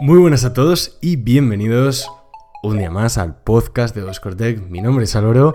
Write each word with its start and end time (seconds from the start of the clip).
Muy 0.00 0.18
buenas 0.18 0.44
a 0.44 0.52
todos 0.52 0.98
y 1.00 1.16
bienvenidos 1.16 2.08
un 2.62 2.78
día 2.78 2.90
más 2.90 3.18
al 3.18 3.36
podcast 3.36 3.94
de 3.96 4.02
Oscortec. 4.02 4.60
Mi 4.68 4.80
nombre 4.80 5.04
es 5.04 5.16
Álvaro 5.16 5.54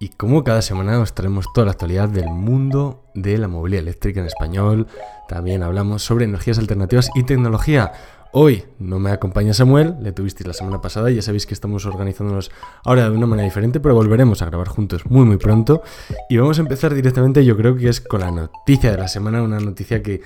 y 0.00 0.08
como 0.08 0.42
cada 0.42 0.62
semana 0.62 0.98
os 0.98 1.14
traemos 1.14 1.46
toda 1.52 1.66
la 1.66 1.72
actualidad 1.72 2.08
del 2.08 2.30
mundo 2.30 3.04
de 3.14 3.38
la 3.38 3.48
movilidad 3.48 3.82
eléctrica 3.82 4.20
en 4.20 4.26
español. 4.26 4.88
También 5.28 5.62
hablamos 5.62 6.02
sobre 6.02 6.24
energías 6.24 6.58
alternativas 6.58 7.10
y 7.14 7.22
tecnología. 7.22 7.92
Hoy 8.34 8.64
no 8.78 8.98
me 8.98 9.10
acompaña 9.10 9.52
Samuel, 9.52 9.96
le 10.00 10.10
tuvisteis 10.12 10.46
la 10.46 10.54
semana 10.54 10.80
pasada 10.80 11.10
ya 11.10 11.20
sabéis 11.20 11.44
que 11.44 11.52
estamos 11.52 11.84
organizándonos 11.84 12.50
ahora 12.82 13.10
de 13.10 13.14
una 13.14 13.26
manera 13.26 13.44
diferente, 13.44 13.78
pero 13.78 13.94
volveremos 13.94 14.40
a 14.40 14.46
grabar 14.46 14.68
juntos 14.68 15.04
muy 15.04 15.26
muy 15.26 15.36
pronto. 15.36 15.82
Y 16.30 16.38
vamos 16.38 16.58
a 16.58 16.62
empezar 16.62 16.94
directamente, 16.94 17.44
yo 17.44 17.58
creo 17.58 17.76
que 17.76 17.90
es 17.90 18.00
con 18.00 18.20
la 18.20 18.30
noticia 18.30 18.90
de 18.90 18.96
la 18.96 19.08
semana, 19.08 19.42
una 19.42 19.60
noticia 19.60 20.02
que 20.02 20.22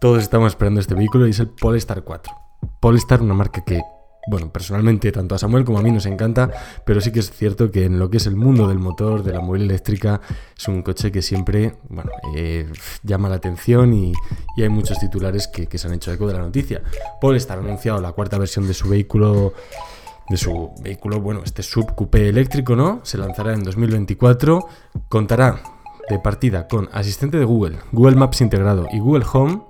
todos 0.00 0.22
estamos 0.22 0.52
esperando 0.52 0.80
este 0.80 0.94
vehículo 0.94 1.26
y 1.26 1.30
es 1.32 1.40
el 1.40 1.48
Polestar 1.48 2.02
4. 2.02 2.32
Polestar, 2.80 3.20
una 3.20 3.34
marca 3.34 3.62
que 3.62 3.82
bueno, 4.28 4.52
personalmente 4.52 5.10
tanto 5.10 5.34
a 5.34 5.38
Samuel 5.38 5.64
como 5.64 5.78
a 5.78 5.82
mí 5.82 5.90
nos 5.90 6.06
encanta, 6.06 6.50
pero 6.84 7.00
sí 7.00 7.10
que 7.10 7.20
es 7.20 7.30
cierto 7.30 7.70
que 7.70 7.84
en 7.86 7.98
lo 7.98 8.08
que 8.08 8.18
es 8.18 8.26
el 8.26 8.36
mundo 8.36 8.68
del 8.68 8.78
motor, 8.78 9.22
de 9.22 9.32
la 9.32 9.40
móvil 9.40 9.62
eléctrica, 9.62 10.20
es 10.56 10.68
un 10.68 10.82
coche 10.82 11.10
que 11.10 11.22
siempre, 11.22 11.74
bueno, 11.88 12.10
eh, 12.36 12.70
llama 13.02 13.28
la 13.28 13.36
atención 13.36 13.92
y, 13.92 14.12
hay 14.56 14.68
muchos 14.68 14.98
titulares 15.00 15.48
que, 15.48 15.66
se 15.76 15.88
han 15.88 15.94
hecho 15.94 16.12
eco 16.12 16.28
de 16.28 16.34
la 16.34 16.40
noticia. 16.40 16.82
Polestar 17.20 17.58
ha 17.58 17.62
anunciado 17.62 18.00
la 18.00 18.12
cuarta 18.12 18.38
versión 18.38 18.68
de 18.68 18.74
su 18.74 18.88
vehículo 18.88 19.54
de 20.28 20.36
su 20.36 20.70
vehículo, 20.80 21.20
bueno, 21.20 21.42
este 21.44 21.62
sub 21.62 21.94
coupé 21.94 22.28
eléctrico, 22.28 22.76
¿no? 22.76 23.00
Se 23.02 23.18
lanzará 23.18 23.52
en 23.52 23.64
2024, 23.64 24.60
contará 25.08 25.60
de 26.08 26.18
partida 26.20 26.68
con 26.68 26.88
asistente 26.92 27.38
de 27.38 27.44
Google, 27.44 27.78
Google 27.90 28.16
Maps 28.16 28.40
integrado 28.40 28.86
y 28.92 29.00
Google 29.00 29.26
Home 29.32 29.62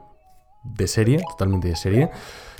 de 0.62 0.86
serie, 0.86 1.20
totalmente 1.30 1.68
de 1.68 1.76
serie. 1.76 2.10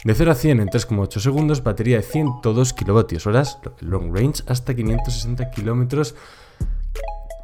De 0.04 0.14
0 0.14 0.32
a 0.32 0.34
100 0.34 0.60
en 0.60 0.68
3,8 0.68 1.20
segundos, 1.20 1.62
batería 1.62 1.98
de 1.98 2.02
102 2.02 2.72
kWh, 2.72 3.86
long 3.86 4.12
range, 4.12 4.42
hasta 4.48 4.74
560 4.74 5.50
km 5.50 6.14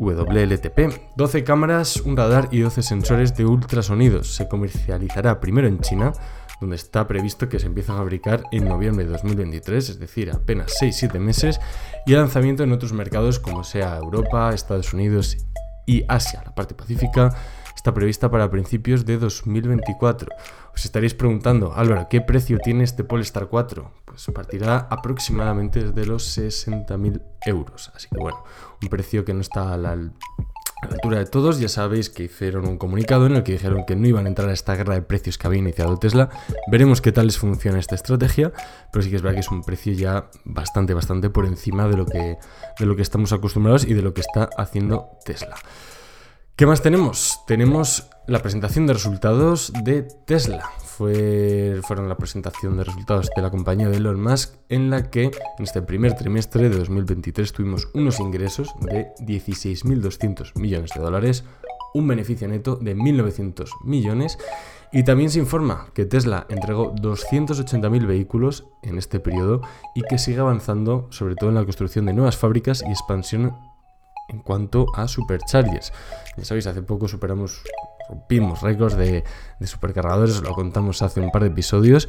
WLTP. 0.00 1.14
12 1.16 1.44
cámaras, 1.44 2.00
un 2.00 2.16
radar 2.16 2.48
y 2.50 2.60
12 2.60 2.83
sensores 2.83 3.36
de 3.36 3.44
ultrasonidos. 3.46 4.34
Se 4.34 4.48
comercializará 4.48 5.38
primero 5.38 5.68
en 5.68 5.78
China, 5.78 6.12
donde 6.60 6.74
está 6.74 7.06
previsto 7.06 7.48
que 7.48 7.60
se 7.60 7.66
empiece 7.66 7.92
a 7.92 7.96
fabricar 7.96 8.42
en 8.50 8.64
noviembre 8.64 9.05
de 9.05 9.12
2023, 9.12 9.90
es 9.90 10.00
decir, 10.00 10.33
apenas 10.33 10.72
6-7 10.83 11.20
meses, 11.20 11.61
y 12.06 12.12
lanzamiento 12.12 12.64
en 12.64 12.72
otros 12.72 12.92
mercados 12.92 13.38
como 13.38 13.62
sea 13.62 13.98
Europa, 13.98 14.52
Estados 14.52 14.92
Unidos 14.92 15.36
y 15.86 16.05
Asia, 16.08 16.42
la 16.44 16.55
parte 16.56 16.74
pacífica, 16.74 17.34
está 17.78 17.94
prevista 17.94 18.28
para 18.28 18.50
principios 18.50 19.06
de 19.06 19.18
2024. 19.18 20.28
Os 20.74 20.84
estaréis 20.84 21.14
preguntando, 21.14 21.74
Álvaro, 21.74 22.08
¿qué 22.10 22.20
precio 22.20 22.58
tiene 22.58 22.82
este 22.82 23.04
Polestar 23.04 23.46
4? 23.46 23.92
Pues 24.04 24.26
partirá 24.34 24.88
aproximadamente 24.90 25.84
desde 25.84 26.04
los 26.04 26.36
60.000 26.36 27.22
euros. 27.46 27.92
Así 27.94 28.08
que 28.10 28.18
bueno, 28.18 28.42
un 28.82 28.88
precio 28.88 29.24
que 29.24 29.32
no 29.32 29.42
está 29.42 29.74
a 29.74 29.76
la, 29.76 29.96
altura 30.82 31.18
de 31.18 31.26
todos. 31.26 31.60
Ya 31.60 31.68
sabéis 31.68 32.10
que 32.10 32.24
hicieron 32.24 32.66
un 32.66 32.78
comunicado 32.78 33.26
en 33.26 33.36
el 33.36 33.42
que 33.44 33.52
dijeron 33.52 33.84
que 33.86 33.94
no 33.94 34.08
iban 34.08 34.26
a 34.26 34.28
entrar 34.28 34.48
a 34.48 34.54
esta 34.54 34.74
guerra 34.74 34.94
de 34.94 35.02
precios 35.02 35.38
que 35.38 35.46
había 35.46 35.60
iniciado 35.60 35.98
Tesla. 35.98 36.30
Veremos 36.72 37.00
qué 37.00 37.12
tal 37.12 37.26
les 37.26 37.38
funciona 37.38 37.78
esta 37.78 37.94
estrategia, 37.94 38.52
pero 38.92 39.04
sí 39.04 39.10
que 39.10 39.16
es 39.16 39.22
verdad 39.22 39.36
que 39.36 39.40
es 39.42 39.52
un 39.52 39.62
precio 39.62 39.92
ya 39.92 40.28
bastante, 40.44 40.94
bastante 40.94 41.30
por 41.30 41.46
encima 41.46 41.86
de 41.86 41.96
lo 41.96 42.06
que, 42.06 42.38
de 42.76 42.86
lo 42.86 42.96
que 42.96 43.02
estamos 43.02 43.32
acostumbrados 43.32 43.84
y 43.84 43.94
de 43.94 44.02
lo 44.02 44.14
que 44.14 44.20
está 44.20 44.50
haciendo 44.56 45.10
Tesla. 45.24 45.54
¿Qué 46.59 46.67
más 46.67 46.83
tenemos? 46.83 47.42
Tenemos 47.47 48.11
la 48.27 48.41
presentación 48.41 48.89
de 48.89 48.92
resultados 48.92 49.73
de 49.84 50.03
Tesla. 50.03 50.69
Fue, 50.81 51.81
fueron 51.87 52.09
la 52.09 52.17
presentación 52.17 52.77
de 52.77 52.83
resultados 52.83 53.31
de 53.37 53.42
la 53.42 53.51
compañía 53.51 53.89
de 53.89 53.98
Elon 53.98 54.20
Musk 54.20 54.55
en 54.69 54.91
la 54.91 55.09
que 55.09 55.27
en 55.27 55.33
este 55.61 55.83
primer 55.83 56.17
trimestre 56.17 56.69
de 56.69 56.77
2023 56.77 57.53
tuvimos 57.53 57.89
unos 57.95 58.18
ingresos 58.18 58.74
de 58.80 59.07
16.200 59.20 60.58
millones 60.58 60.91
de 60.97 61.01
dólares, 61.01 61.45
un 61.95 62.08
beneficio 62.08 62.48
neto 62.48 62.74
de 62.74 62.97
1.900 62.97 63.70
millones 63.85 64.36
y 64.92 65.05
también 65.05 65.30
se 65.30 65.39
informa 65.39 65.86
que 65.95 66.07
Tesla 66.07 66.45
entregó 66.48 66.92
280.000 66.97 68.05
vehículos 68.05 68.67
en 68.83 68.98
este 68.98 69.20
periodo 69.20 69.61
y 69.95 70.02
que 70.02 70.18
sigue 70.18 70.41
avanzando 70.41 71.07
sobre 71.11 71.36
todo 71.36 71.51
en 71.51 71.55
la 71.55 71.63
construcción 71.63 72.07
de 72.07 72.14
nuevas 72.14 72.36
fábricas 72.36 72.83
y 72.85 72.91
expansión 72.91 73.55
en 74.28 74.40
cuanto 74.40 74.86
a 74.94 75.08
superchargers. 75.08 75.92
Ya 76.36 76.44
sabéis, 76.44 76.66
hace 76.66 76.83
poco 76.83 77.08
superamos, 77.08 77.62
rompimos 78.08 78.62
récords 78.62 78.96
de, 78.96 79.24
de 79.58 79.66
supercargadores, 79.66 80.40
lo 80.40 80.52
contamos 80.52 81.02
hace 81.02 81.20
un 81.20 81.30
par 81.30 81.42
de 81.42 81.48
episodios. 81.48 82.08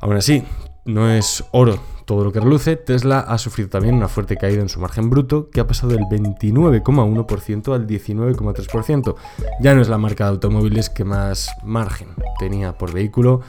Aún 0.00 0.16
así, 0.16 0.44
no 0.84 1.10
es 1.10 1.44
oro 1.52 1.80
todo 2.06 2.22
lo 2.22 2.32
que 2.32 2.40
reluce, 2.40 2.76
Tesla 2.76 3.18
ha 3.18 3.36
sufrido 3.36 3.68
también 3.68 3.96
una 3.96 4.06
fuerte 4.08 4.36
caída 4.36 4.62
en 4.62 4.68
su 4.68 4.78
margen 4.78 5.10
bruto, 5.10 5.50
que 5.50 5.60
ha 5.60 5.66
pasado 5.66 5.92
del 5.92 6.04
29,1% 6.04 7.74
al 7.74 7.86
19,3%. 7.86 9.16
Ya 9.60 9.74
no 9.74 9.82
es 9.82 9.88
la 9.88 9.98
marca 9.98 10.24
de 10.24 10.30
automóviles 10.30 10.88
que 10.88 11.04
más 11.04 11.50
margen 11.64 12.10
tenía 12.38 12.78
por 12.78 12.92
vehículo, 12.92 13.40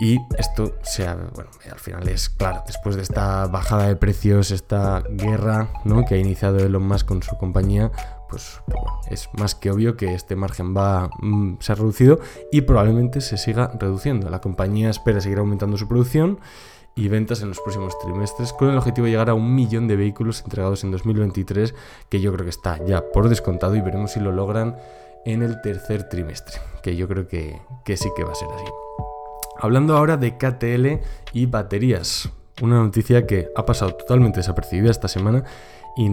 y 0.00 0.18
esto 0.38 0.72
sea, 0.82 1.14
bueno, 1.34 1.50
al 1.70 1.78
final 1.78 2.08
es 2.08 2.30
claro, 2.30 2.62
después 2.66 2.96
de 2.96 3.02
esta 3.02 3.46
bajada 3.46 3.86
de 3.86 3.96
precios, 3.96 4.50
esta 4.50 5.02
guerra 5.10 5.68
¿no? 5.84 6.06
que 6.06 6.14
ha 6.14 6.18
iniciado 6.18 6.58
Elon 6.58 6.88
Musk 6.88 7.06
con 7.06 7.22
su 7.22 7.36
compañía, 7.36 7.92
pues, 8.30 8.62
pues 8.64 8.80
es 9.10 9.28
más 9.38 9.54
que 9.54 9.70
obvio 9.70 9.98
que 9.98 10.14
este 10.14 10.36
margen 10.36 10.74
va 10.74 11.10
mm, 11.20 11.56
ser 11.60 11.78
reducido 11.78 12.18
y 12.50 12.62
probablemente 12.62 13.20
se 13.20 13.36
siga 13.36 13.72
reduciendo. 13.78 14.30
La 14.30 14.40
compañía 14.40 14.88
espera 14.88 15.20
seguir 15.20 15.38
aumentando 15.38 15.76
su 15.76 15.86
producción 15.86 16.40
y 16.94 17.08
ventas 17.08 17.42
en 17.42 17.48
los 17.48 17.60
próximos 17.60 17.98
trimestres 17.98 18.54
con 18.54 18.70
el 18.70 18.78
objetivo 18.78 19.04
de 19.04 19.10
llegar 19.10 19.28
a 19.28 19.34
un 19.34 19.54
millón 19.54 19.86
de 19.86 19.96
vehículos 19.96 20.40
entregados 20.42 20.82
en 20.82 20.92
2023, 20.92 21.74
que 22.08 22.20
yo 22.22 22.32
creo 22.32 22.44
que 22.44 22.50
está 22.50 22.82
ya 22.86 23.04
por 23.10 23.28
descontado 23.28 23.76
y 23.76 23.82
veremos 23.82 24.12
si 24.12 24.20
lo 24.20 24.32
logran 24.32 24.76
en 25.26 25.42
el 25.42 25.60
tercer 25.60 26.08
trimestre, 26.08 26.58
que 26.82 26.96
yo 26.96 27.06
creo 27.06 27.28
que, 27.28 27.60
que 27.84 27.98
sí 27.98 28.08
que 28.16 28.24
va 28.24 28.32
a 28.32 28.34
ser 28.34 28.48
así. 28.54 29.09
Hablando 29.60 29.96
ahora 29.96 30.16
de 30.16 30.38
KTL 30.38 31.04
y 31.34 31.46
baterías, 31.46 32.30
una 32.62 32.76
noticia 32.82 33.26
que 33.26 33.48
ha 33.54 33.66
pasado 33.66 33.94
totalmente 33.94 34.40
desapercibida 34.40 34.90
esta 34.90 35.06
semana 35.06 35.44
y 35.96 36.08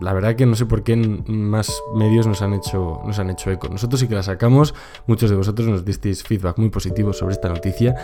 la 0.00 0.12
verdad 0.12 0.36
que 0.36 0.44
no 0.44 0.54
sé 0.54 0.66
por 0.66 0.82
qué 0.82 0.96
más 0.96 1.72
medios 1.94 2.26
nos 2.26 2.42
han 2.42 2.52
hecho 2.52 3.00
nos 3.06 3.18
han 3.18 3.30
hecho 3.30 3.50
eco. 3.50 3.68
Nosotros 3.68 4.00
sí 4.00 4.08
que 4.08 4.14
la 4.14 4.22
sacamos, 4.22 4.74
muchos 5.06 5.30
de 5.30 5.36
vosotros 5.36 5.66
nos 5.66 5.84
disteis 5.84 6.22
feedback 6.22 6.58
muy 6.58 6.68
positivo 6.68 7.14
sobre 7.14 7.32
esta 7.32 7.48
noticia 7.48 7.94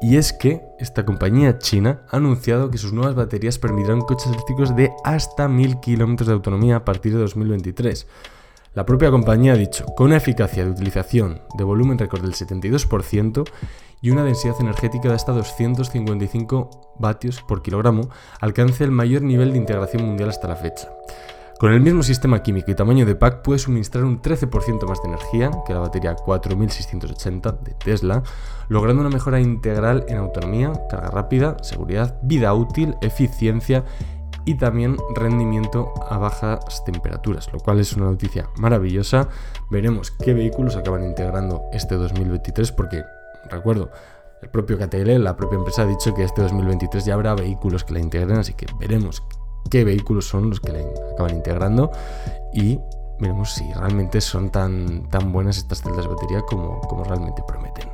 y 0.00 0.16
es 0.16 0.32
que 0.32 0.62
esta 0.78 1.04
compañía 1.04 1.58
china 1.58 2.00
ha 2.08 2.16
anunciado 2.16 2.70
que 2.70 2.78
sus 2.78 2.94
nuevas 2.94 3.14
baterías 3.14 3.58
permitirán 3.58 4.00
coches 4.00 4.28
eléctricos 4.28 4.74
de 4.74 4.90
hasta 5.04 5.48
1000 5.48 5.80
kilómetros 5.80 6.28
de 6.28 6.32
autonomía 6.32 6.76
a 6.76 6.84
partir 6.86 7.12
de 7.12 7.18
2023. 7.20 8.06
La 8.72 8.86
propia 8.86 9.10
compañía 9.10 9.54
ha 9.54 9.56
dicho, 9.56 9.84
con 9.96 10.06
una 10.06 10.18
eficacia 10.18 10.64
de 10.64 10.70
utilización 10.70 11.42
de 11.58 11.64
volumen 11.64 11.98
récord 11.98 12.22
del 12.22 12.34
72%, 12.34 13.44
y 14.00 14.10
una 14.10 14.22
densidad 14.22 14.54
energética 14.60 15.08
de 15.08 15.14
hasta 15.16 15.32
255 15.32 16.94
vatios 16.98 17.42
por 17.42 17.62
kilogramo, 17.62 18.08
alcance 18.40 18.84
el 18.84 18.92
mayor 18.92 19.22
nivel 19.22 19.52
de 19.52 19.58
integración 19.58 20.04
mundial 20.04 20.28
hasta 20.28 20.46
la 20.46 20.54
fecha. 20.54 20.88
Con 21.58 21.72
el 21.72 21.80
mismo 21.80 22.02
sistema 22.02 22.42
químico 22.42 22.70
y 22.70 22.74
tamaño 22.74 23.04
de 23.04 23.16
pack 23.16 23.42
puede 23.42 23.58
suministrar 23.58 24.04
un 24.04 24.22
13% 24.22 24.88
más 24.88 25.02
de 25.02 25.08
energía 25.08 25.50
que 25.66 25.74
la 25.74 25.80
batería 25.80 26.14
4680 26.14 27.52
de 27.52 27.74
Tesla, 27.74 28.22
logrando 28.68 29.02
una 29.02 29.10
mejora 29.10 29.40
integral 29.40 30.06
en 30.08 30.16
autonomía, 30.16 30.72
carga 30.88 31.10
rápida, 31.10 31.56
seguridad, 31.62 32.18
vida 32.22 32.54
útil, 32.54 32.94
eficiencia 33.02 33.84
y 34.50 34.56
también 34.56 34.96
rendimiento 35.14 35.94
a 36.08 36.18
bajas 36.18 36.84
temperaturas, 36.84 37.48
lo 37.52 37.60
cual 37.60 37.78
es 37.78 37.92
una 37.92 38.06
noticia 38.06 38.48
maravillosa. 38.56 39.28
Veremos 39.70 40.10
qué 40.10 40.34
vehículos 40.34 40.74
acaban 40.74 41.04
integrando 41.04 41.62
este 41.72 41.94
2023 41.94 42.72
porque 42.72 43.04
recuerdo, 43.48 43.90
el 44.42 44.48
propio 44.48 44.76
KTL, 44.76 45.22
la 45.22 45.36
propia 45.36 45.58
empresa 45.58 45.82
ha 45.82 45.86
dicho 45.86 46.14
que 46.14 46.24
este 46.24 46.42
2023 46.42 47.04
ya 47.04 47.14
habrá 47.14 47.34
vehículos 47.34 47.84
que 47.84 47.92
la 47.92 48.00
integren, 48.00 48.38
así 48.38 48.54
que 48.54 48.66
veremos 48.80 49.22
qué 49.70 49.84
vehículos 49.84 50.26
son 50.26 50.50
los 50.50 50.58
que 50.58 50.72
la 50.72 50.80
acaban 51.12 51.36
integrando 51.36 51.92
y 52.52 52.80
veremos 53.20 53.52
si 53.52 53.72
realmente 53.72 54.20
son 54.20 54.50
tan, 54.50 55.08
tan 55.10 55.30
buenas 55.32 55.58
estas 55.58 55.82
celdas 55.82 56.06
de 56.06 56.08
batería 56.08 56.40
como, 56.40 56.80
como 56.80 57.04
realmente 57.04 57.44
prometen. 57.46 57.88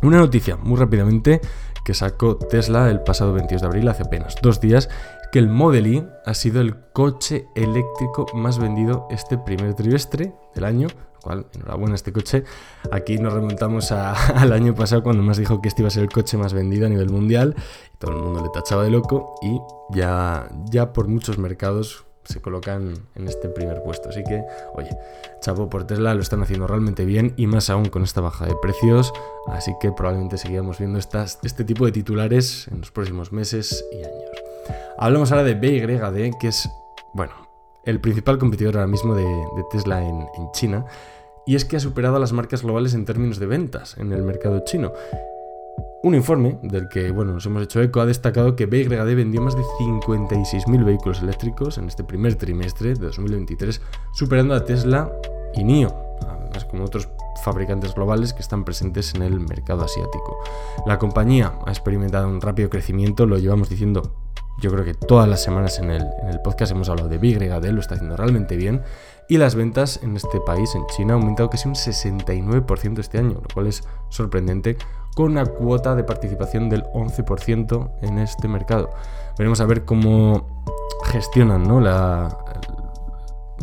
Una 0.00 0.16
noticia 0.18 0.56
muy 0.56 0.78
rápidamente 0.78 1.42
que 1.84 1.92
sacó 1.92 2.36
Tesla 2.36 2.88
el 2.88 3.00
pasado 3.00 3.34
22 3.34 3.60
de 3.60 3.66
abril, 3.66 3.88
hace 3.88 4.04
apenas 4.04 4.36
dos 4.40 4.60
días, 4.60 4.88
que 5.34 5.40
el 5.40 5.48
Model 5.48 5.86
E 5.88 6.06
ha 6.26 6.32
sido 6.32 6.60
el 6.60 6.76
coche 6.92 7.48
eléctrico 7.56 8.24
más 8.34 8.60
vendido 8.60 9.08
este 9.10 9.36
primer 9.36 9.74
trimestre 9.74 10.32
del 10.54 10.62
año, 10.62 10.86
cual, 11.20 11.46
enhorabuena 11.52 11.96
este 11.96 12.12
coche. 12.12 12.44
Aquí 12.92 13.18
nos 13.18 13.32
remontamos 13.32 13.90
al 13.90 14.52
año 14.52 14.76
pasado 14.76 15.02
cuando 15.02 15.24
más 15.24 15.36
dijo 15.36 15.60
que 15.60 15.66
este 15.66 15.82
iba 15.82 15.88
a 15.88 15.90
ser 15.90 16.04
el 16.04 16.08
coche 16.08 16.36
más 16.36 16.54
vendido 16.54 16.86
a 16.86 16.88
nivel 16.88 17.10
mundial. 17.10 17.56
Todo 17.98 18.12
el 18.12 18.18
mundo 18.18 18.44
le 18.44 18.50
tachaba 18.50 18.84
de 18.84 18.90
loco 18.90 19.34
y 19.42 19.60
ya, 19.90 20.48
ya 20.66 20.92
por 20.92 21.08
muchos 21.08 21.36
mercados 21.36 22.04
se 22.22 22.40
colocan 22.40 22.94
en 23.16 23.26
este 23.26 23.48
primer 23.48 23.82
puesto. 23.82 24.10
Así 24.10 24.22
que, 24.22 24.40
oye, 24.74 24.96
chapo 25.40 25.68
por 25.68 25.84
Tesla, 25.84 26.14
lo 26.14 26.22
están 26.22 26.44
haciendo 26.44 26.68
realmente 26.68 27.04
bien 27.04 27.34
y 27.36 27.48
más 27.48 27.70
aún 27.70 27.86
con 27.86 28.04
esta 28.04 28.20
baja 28.20 28.46
de 28.46 28.54
precios. 28.62 29.12
Así 29.48 29.72
que 29.80 29.90
probablemente 29.90 30.38
seguiremos 30.38 30.78
viendo 30.78 31.00
este 31.00 31.64
tipo 31.64 31.86
de 31.86 31.90
titulares 31.90 32.68
en 32.68 32.78
los 32.78 32.92
próximos 32.92 33.32
meses 33.32 33.84
y 33.90 33.96
años. 33.96 34.33
Hablamos 34.98 35.30
ahora 35.32 35.44
de 35.44 35.54
BYD, 35.54 36.32
que 36.38 36.48
es, 36.48 36.68
bueno, 37.12 37.32
el 37.84 38.00
principal 38.00 38.38
competidor 38.38 38.76
ahora 38.76 38.86
mismo 38.86 39.14
de, 39.14 39.24
Tesla 39.70 40.02
en, 40.02 40.26
en 40.36 40.50
China. 40.52 40.84
Y 41.46 41.56
es 41.56 41.64
que 41.64 41.76
ha 41.76 41.80
superado 41.80 42.16
a 42.16 42.18
las 42.20 42.32
marcas 42.32 42.62
globales 42.62 42.94
en 42.94 43.04
términos 43.04 43.38
de 43.38 43.46
ventas 43.46 43.96
en 43.98 44.12
el 44.12 44.22
mercado 44.22 44.60
chino. 44.64 44.92
Un 46.04 46.14
informe 46.14 46.58
del 46.62 46.90
que 46.90 47.10
bueno, 47.10 47.32
nos 47.32 47.46
hemos 47.46 47.62
hecho 47.62 47.80
eco 47.80 48.02
ha 48.02 48.04
destacado 48.04 48.56
que 48.56 48.66
BYD 48.66 49.16
vendió 49.16 49.40
más 49.40 49.56
de 49.56 49.62
56.000 49.62 50.84
vehículos 50.84 51.22
eléctricos 51.22 51.78
en 51.78 51.88
este 51.88 52.04
primer 52.04 52.34
trimestre 52.34 52.92
de 52.92 53.06
2023, 53.06 53.80
superando 54.12 54.54
a 54.54 54.66
Tesla 54.66 55.10
y 55.54 55.64
NIO, 55.64 55.94
además 56.20 56.66
como 56.66 56.84
otros 56.84 57.08
fabricantes 57.42 57.94
globales 57.94 58.34
que 58.34 58.42
están 58.42 58.64
presentes 58.64 59.14
en 59.14 59.22
el 59.22 59.40
mercado 59.40 59.82
asiático. 59.82 60.36
La 60.86 60.98
compañía 60.98 61.54
ha 61.64 61.70
experimentado 61.70 62.28
un 62.28 62.42
rápido 62.42 62.68
crecimiento, 62.68 63.24
lo 63.24 63.38
llevamos 63.38 63.70
diciendo 63.70 64.14
yo 64.58 64.70
creo 64.70 64.84
que 64.84 64.94
todas 64.94 65.28
las 65.28 65.42
semanas 65.42 65.78
en 65.78 65.90
el, 65.90 66.02
en 66.22 66.28
el 66.28 66.40
podcast 66.40 66.72
hemos 66.72 66.88
hablado 66.88 67.08
de 67.08 67.18
BYD, 67.18 67.70
lo 67.70 67.80
está 67.80 67.94
haciendo 67.94 68.16
realmente 68.16 68.56
bien, 68.56 68.82
y 69.28 69.38
las 69.38 69.54
ventas 69.54 70.00
en 70.02 70.16
este 70.16 70.40
país, 70.40 70.74
en 70.74 70.86
China, 70.86 71.14
han 71.14 71.20
aumentado 71.20 71.50
casi 71.50 71.68
un 71.68 71.74
69% 71.74 72.98
este 72.98 73.18
año, 73.18 73.40
lo 73.42 73.48
cual 73.52 73.66
es 73.66 73.82
sorprendente, 74.10 74.76
con 75.14 75.32
una 75.32 75.46
cuota 75.46 75.94
de 75.94 76.04
participación 76.04 76.68
del 76.68 76.84
11% 76.84 77.90
en 78.02 78.18
este 78.18 78.48
mercado. 78.48 78.90
Veremos 79.38 79.60
a 79.60 79.66
ver 79.66 79.84
cómo 79.84 80.64
gestionan 81.04 81.62
¿no? 81.62 81.80
la, 81.80 82.36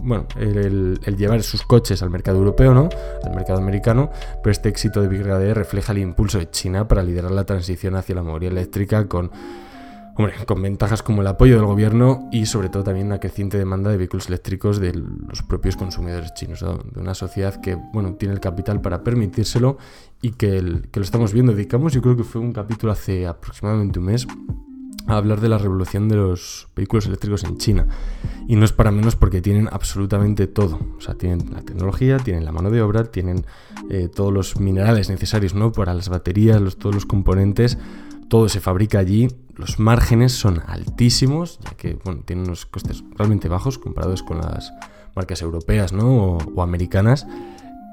bueno, 0.03 0.25
el, 0.37 0.99
llevar 1.17 1.43
sus 1.43 1.63
coches 1.63 2.01
al 2.01 2.09
mercado 2.09 2.37
europeo, 2.37 2.73
¿no? 2.73 2.89
Al 3.23 3.35
mercado 3.35 3.59
americano, 3.59 4.09
pero 4.41 4.51
este 4.51 4.69
éxito 4.69 5.01
de 5.01 5.07
BYD 5.07 5.53
refleja 5.53 5.91
el 5.91 5.99
impulso 5.99 6.39
de 6.39 6.49
China 6.49 6.87
para 6.87 7.03
liderar 7.03 7.31
la 7.31 7.45
transición 7.45 7.95
hacia 7.95 8.15
la 8.15 8.23
movilidad 8.23 8.53
eléctrica 8.53 9.07
con 9.07 9.31
Hombre, 10.17 10.33
con 10.45 10.61
ventajas 10.61 11.03
como 11.03 11.21
el 11.21 11.27
apoyo 11.27 11.55
del 11.55 11.65
gobierno 11.65 12.27
y 12.31 12.45
sobre 12.45 12.69
todo 12.69 12.83
también 12.83 13.07
una 13.07 13.19
creciente 13.19 13.57
demanda 13.57 13.89
de 13.89 13.97
vehículos 13.97 14.27
eléctricos 14.27 14.79
de 14.79 14.93
los 14.93 15.41
propios 15.41 15.77
consumidores 15.77 16.33
chinos, 16.33 16.59
de 16.59 16.99
una 16.99 17.13
sociedad 17.13 17.61
que 17.61 17.77
bueno, 17.93 18.15
tiene 18.15 18.33
el 18.33 18.41
capital 18.41 18.81
para 18.81 19.03
permitírselo 19.03 19.77
y 20.21 20.31
que, 20.31 20.61
lo 20.61 21.01
estamos 21.01 21.31
viendo. 21.33 21.53
Dedicamos, 21.53 21.93
yo 21.93 22.01
creo 22.01 22.17
que 22.17 22.23
fue 22.23 22.41
un 22.41 22.51
capítulo 22.51 22.91
hace 22.91 23.25
aproximadamente 23.25 23.99
un 23.99 24.05
mes, 24.05 24.27
a 25.07 25.17
hablar 25.17 25.39
de 25.39 25.49
la 25.49 25.57
revolución 25.57 26.07
de 26.09 26.15
los 26.17 26.67
vehículos 26.75 27.05
eléctricos 27.05 27.43
en 27.43 27.57
China. 27.57 27.87
Y 28.47 28.55
no 28.57 28.65
es 28.65 28.73
para 28.73 28.91
menos 28.91 29.15
porque 29.15 29.41
tienen 29.41 29.69
absolutamente 29.71 30.45
todo. 30.47 30.79
O 30.97 31.01
sea, 31.01 31.15
tienen 31.15 31.51
la 31.51 31.61
tecnología, 31.61 32.17
tienen 32.17 32.45
la 32.45 32.51
mano 32.51 32.69
de 32.69 32.81
obra, 32.81 33.05
tienen 33.05 33.45
eh, 33.89 34.09
todos 34.13 34.33
los 34.33 34.59
minerales 34.59 35.09
necesarios 35.09 35.55
¿no? 35.55 35.71
para 35.71 35.93
las 35.93 36.09
baterías, 36.09 36.61
los, 36.61 36.77
todos 36.77 36.93
los 36.93 37.05
componentes 37.05 37.77
todo 38.31 38.47
se 38.47 38.61
fabrica 38.61 38.97
allí, 38.97 39.27
los 39.57 39.77
márgenes 39.77 40.31
son 40.31 40.61
altísimos, 40.65 41.59
ya 41.65 41.71
que 41.71 41.99
tienen 42.23 42.45
unos 42.45 42.65
costes 42.65 43.03
realmente 43.17 43.49
bajos 43.49 43.77
comparados 43.77 44.23
con 44.23 44.37
las 44.37 44.71
marcas 45.17 45.41
europeas 45.41 45.91
¿no? 45.91 46.37
o, 46.55 46.61
americanas. 46.61 47.27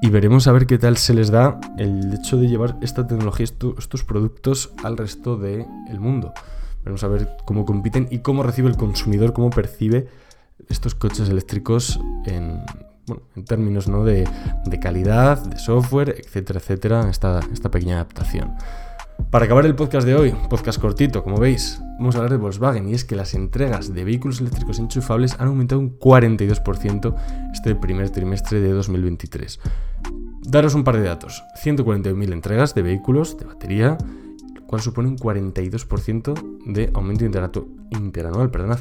Y 0.01 0.11
veremos 0.11 0.47
a 0.47 0.53
ver 0.53 0.69
qué 0.69 0.79
tal 0.79 0.97
se 0.97 1.13
les 1.13 1.33
da 1.33 1.59
el 1.77 2.15
hecho 2.15 2.37
de 2.37 2.47
llevar 2.47 2.77
esta 2.83 3.05
tecnología, 3.09 3.47
estos 3.47 4.05
productos 4.05 4.71
al 4.85 4.97
resto 4.97 5.37
del 5.37 5.67
mundo. 5.99 6.33
Veremos 6.85 7.03
a 7.03 7.09
ver 7.09 7.37
cómo 7.45 7.65
compiten 7.65 8.07
y 8.09 8.21
cómo 8.21 8.45
recibe 8.45 8.69
el 8.69 8.77
consumidor, 8.77 9.33
cómo 9.33 9.51
percibe 9.51 10.07
estos 10.69 10.95
coches 10.95 11.29
eléctricos 11.29 11.99
en, 12.27 12.61
en 13.35 13.45
términos 13.45 13.89
¿no? 13.89 14.05
de, 14.05 14.29
de, 14.67 14.79
calidad, 14.79 15.45
de 15.45 15.59
software, 15.59 16.15
etcétera, 16.17 16.61
etcétera, 16.61 17.11
esta, 17.11 17.41
esta 17.53 17.73
pequeña 17.73 17.97
adaptación. 17.97 18.55
Para 19.31 19.45
acabar 19.45 19.67
el 19.67 19.75
podcast 19.75 20.07
de 20.07 20.15
hoy, 20.15 20.35
podcast 20.49 20.81
cortito, 20.81 21.23
como 21.23 21.37
veis, 21.37 21.83
vamos 21.99 22.15
a 22.15 22.19
hablar 22.19 22.33
de 22.33 22.39
Volkswagen 22.39 22.89
y 22.89 22.95
es 22.95 23.05
que 23.05 23.15
las 23.15 23.35
entregas 23.35 23.93
de 23.93 24.03
vehículos 24.03 24.41
eléctricos 24.41 24.79
enchufables 24.79 25.37
han 25.39 25.49
aumentado 25.49 25.83
un 25.83 25.99
42% 25.99 27.15
este 27.53 27.75
primer 27.75 28.09
trimestre 28.09 28.61
de 28.61 28.71
2023. 28.71 29.61
Daros 30.45 30.75
un 30.75 30.83
par 30.83 30.97
de 30.97 31.03
datos. 31.03 31.45
141.000 31.63 32.33
entregas 32.33 32.75
de 32.75 32.81
vehículos 32.81 33.37
de 33.37 33.45
batería, 33.45 33.99
lo 34.55 34.67
cual 34.67 34.81
supone 34.81 35.09
un 35.09 35.19
42% 35.19 36.63
de 36.65 36.91
aumento 36.95 37.27
interanual. 37.91 38.51
Perdonad. 38.51 38.81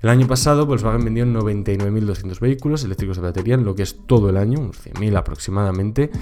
El 0.00 0.10
año 0.10 0.28
pasado 0.28 0.64
Volkswagen 0.64 1.04
vendió 1.04 1.26
99.200 1.26 2.38
vehículos 2.38 2.84
eléctricos 2.84 3.16
de 3.16 3.24
batería 3.24 3.54
en 3.54 3.64
lo 3.64 3.74
que 3.74 3.82
es 3.82 3.98
todo 4.06 4.30
el 4.30 4.36
año, 4.36 4.60
unos 4.60 4.86
100.000 4.86 5.16
aproximadamente, 5.16 6.12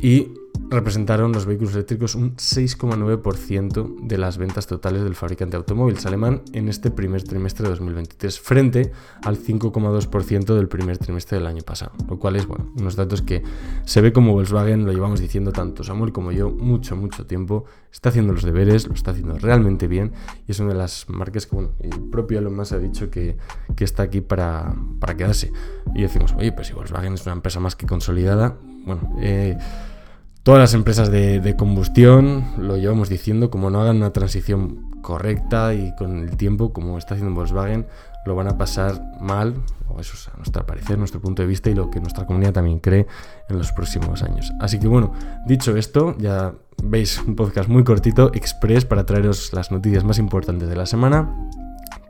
y 0.00 0.28
representaron 0.70 1.32
los 1.32 1.46
vehículos 1.46 1.74
eléctricos 1.74 2.14
un 2.14 2.36
6,9% 2.36 4.06
de 4.06 4.18
las 4.18 4.38
ventas 4.38 4.68
totales 4.68 5.02
del 5.02 5.16
fabricante 5.16 5.52
de 5.52 5.58
automóviles 5.58 6.06
alemán 6.06 6.42
en 6.52 6.68
este 6.68 6.90
primer 6.90 7.24
trimestre 7.24 7.64
de 7.64 7.70
2023, 7.70 8.40
frente 8.40 8.92
al 9.24 9.36
5,2% 9.36 10.54
del 10.54 10.68
primer 10.68 10.98
trimestre 10.98 11.38
del 11.38 11.46
año 11.46 11.62
pasado. 11.62 11.92
Lo 12.08 12.18
cual 12.18 12.36
es, 12.36 12.46
bueno, 12.46 12.72
unos 12.76 12.94
datos 12.94 13.20
que 13.20 13.42
se 13.84 14.00
ve 14.00 14.12
como 14.12 14.32
Volkswagen, 14.32 14.86
lo 14.86 14.92
llevamos 14.92 15.20
diciendo 15.20 15.50
tanto 15.50 15.82
Samuel 15.82 16.12
como 16.12 16.30
yo 16.30 16.50
mucho, 16.50 16.94
mucho 16.94 17.26
tiempo, 17.26 17.64
está 17.92 18.10
haciendo 18.10 18.32
los 18.32 18.44
deberes, 18.44 18.86
lo 18.86 18.94
está 18.94 19.10
haciendo 19.10 19.38
realmente 19.38 19.88
bien 19.88 20.12
y 20.46 20.52
es 20.52 20.60
una 20.60 20.72
de 20.72 20.78
las 20.78 21.08
marcas 21.08 21.46
que, 21.46 21.56
bueno, 21.56 21.72
el 21.80 21.98
propio 22.10 22.38
Elon 22.38 22.54
Musk 22.54 22.74
ha 22.74 22.78
dicho 22.78 23.10
que, 23.10 23.36
que 23.74 23.82
está 23.82 24.04
aquí 24.04 24.20
para, 24.20 24.74
para 25.00 25.16
quedarse. 25.16 25.52
Y 25.96 26.02
decimos, 26.02 26.32
oye, 26.38 26.52
pues 26.52 26.68
si 26.68 26.74
Volkswagen 26.74 27.14
es 27.14 27.26
una 27.26 27.32
empresa 27.32 27.58
más 27.58 27.74
que 27.74 27.86
consolidada, 27.86 28.56
bueno, 28.84 29.16
eh 29.20 29.58
Todas 30.42 30.58
las 30.58 30.72
empresas 30.72 31.10
de, 31.10 31.54
combustión, 31.58 32.44
lo 32.58 32.78
llevamos 32.78 33.10
diciendo, 33.10 33.50
como 33.50 33.68
no 33.68 33.82
hagan 33.82 33.98
una 33.98 34.10
transición 34.10 34.90
correcta 35.02 35.74
y 35.74 35.94
con 35.96 36.18
el 36.20 36.36
tiempo, 36.38 36.72
como 36.72 36.96
está 36.96 37.14
haciendo 37.14 37.34
Volkswagen, 37.34 37.86
lo 38.24 38.34
van 38.34 38.48
a 38.48 38.56
pasar 38.56 39.02
mal, 39.20 39.54
o 39.86 40.00
eso 40.00 40.14
es 40.14 40.28
a 40.28 40.36
nuestro 40.38 40.64
parecer, 40.64 40.98
nuestro 40.98 41.20
punto 41.20 41.42
de 41.42 41.48
vista 41.48 41.68
y 41.68 41.74
lo 41.74 41.90
que 41.90 42.00
nuestra 42.00 42.24
comunidad 42.24 42.54
también 42.54 42.78
cree 42.78 43.06
en 43.50 43.58
los 43.58 43.72
próximos 43.72 44.22
años. 44.22 44.50
Así 44.60 44.78
que 44.78 44.88
bueno, 44.88 45.12
dicho 45.46 45.76
esto, 45.76 46.16
ya 46.18 46.54
veis 46.82 47.22
un 47.26 47.36
podcast 47.36 47.68
muy 47.68 47.84
cortito, 47.84 48.30
express, 48.32 48.86
para 48.86 49.04
traeros 49.04 49.52
las 49.52 49.70
noticias 49.70 50.04
más 50.04 50.18
importantes 50.18 50.70
de 50.70 50.76
la 50.76 50.86
semana. 50.86 51.34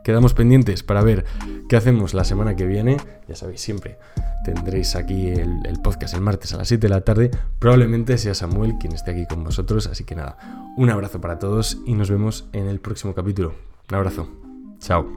Quedamos 0.03 0.33
pendientes 0.33 0.83
para 0.83 1.01
ver 1.01 1.25
qué 1.69 1.75
hacemos 1.75 2.13
la 2.13 2.23
semana 2.23 2.55
que 2.55 2.65
viene. 2.65 2.97
Ya 3.27 3.35
sabéis, 3.35 3.61
siempre 3.61 3.97
tendréis 4.43 4.95
aquí 4.95 5.27
el, 5.29 5.79
podcast 5.83 6.13
el 6.13 6.21
martes 6.21 6.53
a 6.53 6.57
las 6.57 6.67
7 6.67 6.87
de 6.87 6.89
la 6.89 7.01
tarde. 7.01 7.31
Probablemente 7.59 8.17
sea 8.17 8.33
Samuel 8.33 8.75
quien 8.79 8.93
esté 8.93 9.11
aquí 9.11 9.25
con 9.27 9.43
vosotros. 9.43 9.87
Así 9.87 10.03
que 10.03 10.15
nada, 10.15 10.37
un 10.77 10.89
abrazo 10.89 11.21
para 11.21 11.39
todos 11.39 11.79
y 11.85 11.93
nos 11.93 12.09
vemos 12.09 12.49
en 12.53 12.67
el 12.67 12.79
próximo 12.79 13.13
capítulo. 13.13 13.53
Un 13.89 13.95
abrazo. 13.95 14.29
Chao. 14.79 15.07